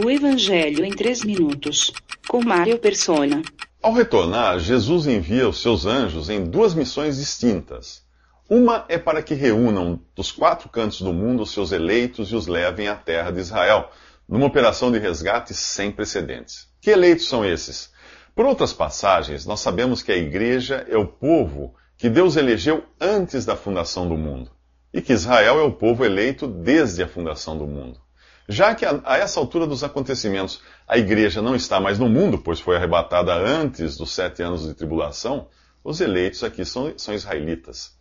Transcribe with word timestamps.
O 0.00 0.08
Evangelho 0.08 0.84
em 0.84 0.92
3 0.92 1.24
minutos. 1.24 1.92
Com 2.28 2.40
Mário 2.40 2.78
Persona. 2.78 3.42
Ao 3.82 3.92
retornar, 3.92 4.60
Jesus 4.60 5.08
envia 5.08 5.48
os 5.48 5.60
seus 5.60 5.86
anjos 5.86 6.30
em 6.30 6.44
duas 6.44 6.72
missões 6.72 7.16
distintas. 7.16 8.04
Uma 8.48 8.84
é 8.88 8.96
para 8.96 9.20
que 9.24 9.34
reúnam 9.34 10.00
dos 10.14 10.30
quatro 10.30 10.68
cantos 10.68 11.00
do 11.00 11.12
mundo 11.12 11.42
os 11.42 11.50
seus 11.50 11.72
eleitos 11.72 12.30
e 12.30 12.36
os 12.36 12.46
levem 12.46 12.86
à 12.86 12.94
terra 12.94 13.32
de 13.32 13.40
Israel, 13.40 13.90
numa 14.28 14.46
operação 14.46 14.92
de 14.92 15.00
resgate 15.00 15.52
sem 15.52 15.90
precedentes. 15.90 16.68
Que 16.80 16.92
eleitos 16.92 17.26
são 17.26 17.44
esses? 17.44 17.90
Por 18.36 18.46
outras 18.46 18.72
passagens, 18.72 19.44
nós 19.46 19.58
sabemos 19.58 20.00
que 20.00 20.12
a 20.12 20.16
igreja 20.16 20.86
é 20.88 20.96
o 20.96 21.08
povo 21.08 21.74
que 21.96 22.08
Deus 22.08 22.36
elegeu 22.36 22.84
antes 23.00 23.44
da 23.44 23.56
fundação 23.56 24.08
do 24.08 24.16
mundo, 24.16 24.48
e 24.94 25.02
que 25.02 25.12
Israel 25.12 25.58
é 25.58 25.62
o 25.64 25.72
povo 25.72 26.04
eleito 26.04 26.46
desde 26.46 27.02
a 27.02 27.08
fundação 27.08 27.58
do 27.58 27.66
mundo. 27.66 27.98
Já 28.48 28.74
que 28.74 28.86
a, 28.86 29.00
a, 29.04 29.18
essa 29.18 29.38
altura 29.38 29.66
dos 29.66 29.84
acontecimentos 29.84 30.60
a 30.86 30.96
igreja 30.96 31.42
não 31.42 31.54
está 31.54 31.78
mais 31.78 31.98
no 31.98 32.08
mundo, 32.08 32.38
pois 32.38 32.58
foi 32.58 32.76
arrebatada 32.76 33.34
antes 33.34 33.96
dos 33.96 34.12
sete 34.12 34.42
anos 34.42 34.66
de 34.66 34.72
tribulação, 34.72 35.48
os 35.84 36.00
eleitos 36.00 36.42
aqui 36.42 36.64
são, 36.64 36.92
são 36.96 37.14
israelitas. 37.14 37.98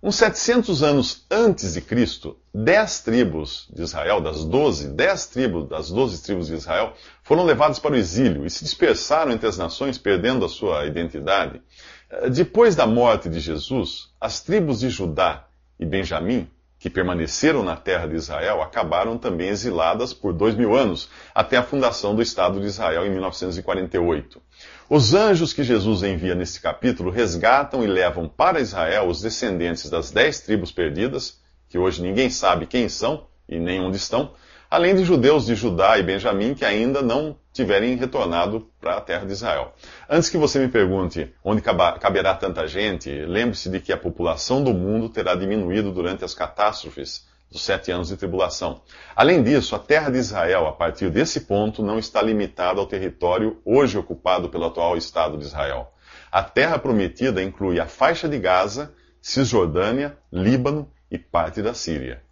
Uns 0.00 0.14
700 0.14 0.84
anos 0.84 1.26
antes 1.28 1.74
de 1.74 1.80
Cristo, 1.80 2.38
dez 2.54 3.00
tribos 3.00 3.68
de 3.74 3.82
Israel, 3.82 4.20
das 4.20 4.44
doze, 4.44 4.86
dez 4.86 5.26
tribos 5.26 5.68
das 5.68 5.90
doze 5.90 6.22
tribos 6.22 6.46
de 6.46 6.54
Israel, 6.54 6.92
foram 7.24 7.44
levadas 7.44 7.80
para 7.80 7.94
o 7.94 7.96
exílio 7.96 8.46
e 8.46 8.50
se 8.50 8.62
dispersaram 8.62 9.32
entre 9.32 9.48
as 9.48 9.58
nações, 9.58 9.98
perdendo 9.98 10.44
a 10.44 10.48
sua 10.48 10.86
identidade. 10.86 11.60
Eh, 12.08 12.30
depois 12.30 12.76
da 12.76 12.86
morte 12.86 13.28
de 13.28 13.40
Jesus, 13.40 14.10
as 14.20 14.40
tribos 14.40 14.78
de 14.78 14.88
Judá 14.88 15.48
e 15.80 15.84
Benjamim, 15.84 16.48
que 16.78 16.88
permaneceram 16.88 17.62
na 17.62 17.76
terra 17.76 18.06
de 18.06 18.14
Israel, 18.14 18.62
acabaram 18.62 19.18
também 19.18 19.48
exiladas 19.48 20.12
por 20.12 20.32
dois 20.32 20.54
mil 20.54 20.76
anos, 20.76 21.10
até 21.34 21.56
a 21.56 21.62
fundação 21.62 22.14
do 22.14 22.22
Estado 22.22 22.60
de 22.60 22.66
Israel 22.66 23.04
em 23.04 23.10
1948. 23.10 24.40
Os 24.88 25.12
anjos 25.12 25.52
que 25.52 25.64
Jesus 25.64 26.02
envia 26.02 26.34
neste 26.34 26.60
capítulo 26.60 27.10
resgatam 27.10 27.82
e 27.82 27.86
levam 27.86 28.28
para 28.28 28.60
Israel 28.60 29.08
os 29.08 29.20
descendentes 29.20 29.90
das 29.90 30.10
dez 30.10 30.40
tribos 30.40 30.70
perdidas, 30.70 31.40
que 31.68 31.78
hoje 31.78 32.00
ninguém 32.00 32.30
sabe 32.30 32.66
quem 32.66 32.88
são 32.88 33.26
e 33.48 33.58
nem 33.58 33.80
onde 33.80 33.96
estão, 33.96 34.34
além 34.70 34.94
de 34.94 35.04
judeus 35.04 35.46
de 35.46 35.54
Judá 35.54 35.98
e 35.98 36.02
Benjamim 36.02 36.54
que 36.54 36.64
ainda 36.64 37.00
não 37.00 37.36
tiverem 37.52 37.96
retornado 37.96 38.70
para 38.80 38.96
a 38.96 39.00
terra 39.00 39.24
de 39.24 39.32
Israel. 39.32 39.72
Antes 40.08 40.28
que 40.28 40.36
você 40.36 40.58
me 40.58 40.68
pergunte 40.68 41.32
onde 41.42 41.62
caberá 41.62 42.34
tanta 42.34 42.66
gente, 42.66 43.10
lembre-se 43.10 43.70
de 43.70 43.80
que 43.80 43.92
a 43.92 43.96
população 43.96 44.62
do 44.62 44.72
mundo 44.72 45.08
terá 45.08 45.34
diminuído 45.34 45.90
durante 45.90 46.24
as 46.24 46.34
catástrofes 46.34 47.26
dos 47.50 47.62
sete 47.62 47.90
anos 47.90 48.08
de 48.08 48.16
tribulação. 48.16 48.82
Além 49.16 49.42
disso, 49.42 49.74
a 49.74 49.78
terra 49.78 50.10
de 50.10 50.18
Israel, 50.18 50.66
a 50.66 50.72
partir 50.72 51.10
desse 51.10 51.40
ponto, 51.40 51.82
não 51.82 51.98
está 51.98 52.20
limitada 52.20 52.78
ao 52.78 52.86
território 52.86 53.60
hoje 53.64 53.96
ocupado 53.96 54.50
pelo 54.50 54.66
atual 54.66 54.96
Estado 54.98 55.38
de 55.38 55.44
Israel. 55.44 55.90
A 56.30 56.42
terra 56.42 56.78
prometida 56.78 57.42
inclui 57.42 57.80
a 57.80 57.86
faixa 57.86 58.28
de 58.28 58.38
Gaza, 58.38 58.92
Cisjordânia, 59.20 60.18
Líbano 60.30 60.92
e 61.10 61.16
parte 61.16 61.62
da 61.62 61.72
Síria. 61.72 62.22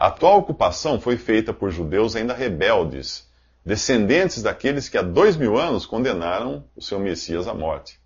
A 0.00 0.06
atual 0.06 0.38
ocupação 0.38 0.98
foi 0.98 1.18
feita 1.18 1.52
por 1.52 1.70
judeus 1.70 2.16
ainda 2.16 2.32
rebeldes, 2.32 3.28
descendentes 3.62 4.42
daqueles 4.42 4.88
que 4.88 4.96
há 4.96 5.02
dois 5.02 5.36
mil 5.36 5.58
anos 5.58 5.84
condenaram 5.84 6.64
o 6.74 6.80
seu 6.80 6.98
Messias 6.98 7.46
à 7.46 7.52
morte. 7.52 8.00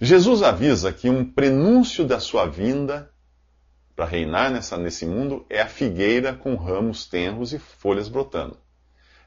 Jesus 0.00 0.42
avisa 0.42 0.92
que 0.92 1.08
um 1.08 1.24
prenúncio 1.24 2.04
da 2.04 2.18
sua 2.18 2.46
vinda 2.46 3.08
para 3.94 4.04
reinar 4.04 4.50
nessa, 4.50 4.76
nesse 4.76 5.06
mundo 5.06 5.46
é 5.48 5.62
a 5.62 5.68
figueira 5.68 6.32
com 6.32 6.56
ramos 6.56 7.06
tenros 7.06 7.52
e 7.52 7.58
folhas 7.60 8.08
brotando. 8.08 8.58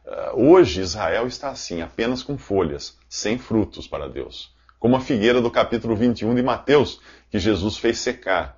Uh, 0.06 0.52
hoje 0.52 0.82
Israel 0.82 1.28
está 1.28 1.50
assim, 1.50 1.82
apenas 1.82 2.22
com 2.22 2.38
folhas, 2.38 2.98
sem 3.08 3.38
frutos 3.38 3.88
para 3.88 4.10
Deus. 4.10 4.54
Como 4.80 4.98
a 4.98 5.00
figueira 5.00 5.40
do 5.40 5.50
capítulo 5.50 5.96
21 5.96 6.36
de 6.36 6.44
Mateus, 6.44 7.00
que 7.32 7.40
Jesus 7.40 7.78
fez 7.78 8.00
secar. 8.00 8.55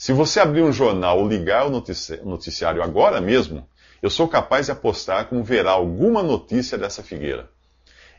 Se 0.00 0.14
você 0.14 0.40
abrir 0.40 0.62
um 0.62 0.72
jornal 0.72 1.18
ou 1.18 1.28
ligar 1.28 1.66
o 1.66 1.70
noticiário 2.24 2.82
agora 2.82 3.20
mesmo, 3.20 3.68
eu 4.00 4.08
sou 4.08 4.26
capaz 4.26 4.64
de 4.64 4.72
apostar 4.72 5.26
como 5.26 5.44
verá 5.44 5.72
alguma 5.72 6.22
notícia 6.22 6.78
dessa 6.78 7.02
figueira. 7.02 7.50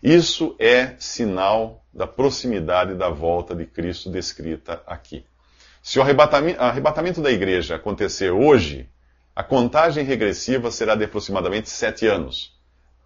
Isso 0.04 0.56
é 0.60 0.94
sinal 1.00 1.84
da 1.92 2.06
proximidade 2.06 2.94
da 2.94 3.10
volta 3.10 3.56
de 3.56 3.66
Cristo 3.66 4.12
descrita 4.12 4.84
aqui. 4.86 5.26
Se 5.82 5.98
o 5.98 6.04
arrebatamento, 6.04 7.20
da 7.20 7.32
igreja 7.32 7.78
acontecer 7.78 8.30
hoje, 8.30 8.88
a 9.36 9.44
contagem 9.44 10.06
regressiva 10.06 10.70
será 10.70 10.94
de 10.94 11.06
aproximadamente 11.06 11.68
sete 11.68 12.06
anos. 12.06 12.56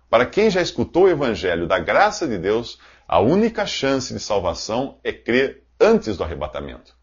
Para 0.10 0.26
quem 0.26 0.50
já 0.50 0.62
escutou 0.62 1.04
o 1.04 1.10
evangelho 1.10 1.66
da 1.66 1.80
graça 1.80 2.28
de 2.28 2.38
Deus, 2.38 2.78
a 3.08 3.22
única 3.22 3.66
chance 3.66 4.14
de 4.14 4.20
salvação 4.20 5.00
é 5.02 5.14
crer 5.14 5.64
antes 5.80 6.18
do 6.18 6.26
arrebatamento. 6.26 6.94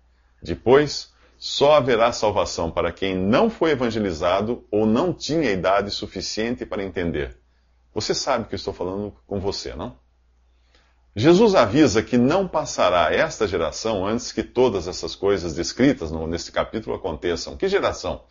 Depois, 0.43 1.11
só 1.45 1.75
haverá 1.75 2.13
salvação 2.13 2.71
para 2.71 2.93
quem 2.93 3.17
não 3.17 3.51
foi 3.51 3.73
evangelizado 3.73 4.65
ou 4.71 4.87
não 4.87 5.13
tinha 5.13 5.51
idade 5.51 5.91
suficiente 5.91 6.65
para 6.65 6.85
entender. 6.85 7.37
Você 7.93 8.15
sabe 8.15 8.47
que 8.47 8.55
eu 8.55 8.57
estou 8.57 8.73
falando 8.73 9.13
com 9.27 9.41
você, 9.41 9.75
não? 9.75 9.99
Jesus 11.17 11.57
avisa 11.57 12.01
que 12.01 12.17
não 12.17 12.47
passará 12.47 13.13
esta 13.13 13.49
geração 13.49 14.07
antes 14.07 14.31
que 14.31 14.45
todas 14.45 14.87
essas 14.87 15.17
coisas 15.17 15.53
descritas 15.53 16.13
neste 16.13 16.53
capítulo 16.53 16.95
aconteçam. 16.95 17.57
Que 17.57 17.67
geração? 17.67 18.23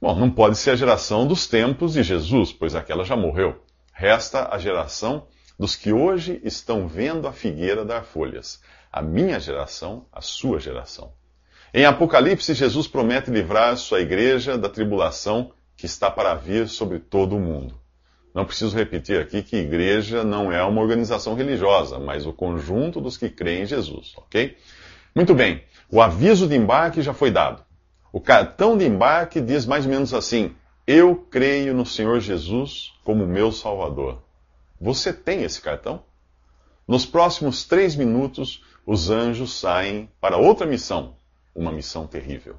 Bom, 0.00 0.18
não 0.18 0.30
pode 0.30 0.56
ser 0.56 0.70
a 0.70 0.76
geração 0.76 1.26
dos 1.26 1.46
tempos 1.46 1.92
de 1.92 2.02
Jesus, 2.02 2.54
pois 2.54 2.74
aquela 2.74 3.04
já 3.04 3.16
morreu. 3.16 3.62
Resta 3.92 4.48
a 4.50 4.56
geração 4.56 5.26
dos 5.58 5.76
que 5.76 5.92
hoje 5.92 6.40
estão 6.42 6.88
vendo 6.88 7.28
a 7.28 7.32
figueira 7.34 7.84
dar 7.84 8.02
folhas. 8.02 8.62
A 8.90 9.02
minha 9.02 9.38
geração, 9.38 10.06
a 10.10 10.22
sua 10.22 10.58
geração. 10.58 11.12
Em 11.74 11.84
Apocalipse, 11.84 12.54
Jesus 12.54 12.86
promete 12.86 13.30
livrar 13.30 13.76
sua 13.76 14.00
igreja 14.00 14.56
da 14.56 14.68
tribulação 14.68 15.52
que 15.76 15.86
está 15.86 16.10
para 16.10 16.34
vir 16.34 16.68
sobre 16.68 16.98
todo 16.98 17.36
o 17.36 17.40
mundo. 17.40 17.78
Não 18.32 18.44
preciso 18.44 18.76
repetir 18.76 19.20
aqui 19.20 19.42
que 19.42 19.56
igreja 19.56 20.22
não 20.22 20.52
é 20.52 20.62
uma 20.62 20.80
organização 20.80 21.34
religiosa, 21.34 21.98
mas 21.98 22.26
o 22.26 22.32
conjunto 22.32 23.00
dos 23.00 23.16
que 23.16 23.28
creem 23.28 23.62
em 23.62 23.66
Jesus, 23.66 24.12
ok? 24.16 24.56
Muito 25.14 25.34
bem, 25.34 25.64
o 25.90 26.02
aviso 26.02 26.46
de 26.46 26.54
embarque 26.54 27.00
já 27.00 27.14
foi 27.14 27.30
dado. 27.30 27.64
O 28.12 28.20
cartão 28.20 28.76
de 28.76 28.86
embarque 28.86 29.40
diz 29.40 29.66
mais 29.66 29.84
ou 29.84 29.90
menos 29.90 30.12
assim: 30.12 30.54
Eu 30.86 31.16
creio 31.16 31.74
no 31.74 31.86
Senhor 31.86 32.20
Jesus 32.20 32.92
como 33.04 33.26
meu 33.26 33.50
Salvador. 33.50 34.22
Você 34.80 35.12
tem 35.12 35.42
esse 35.42 35.60
cartão? 35.60 36.02
Nos 36.86 37.06
próximos 37.06 37.64
três 37.64 37.96
minutos, 37.96 38.62
os 38.86 39.10
anjos 39.10 39.58
saem 39.58 40.10
para 40.20 40.36
outra 40.36 40.66
missão, 40.66 41.16
uma 41.56 41.72
missão 41.72 42.06
terrível. 42.06 42.56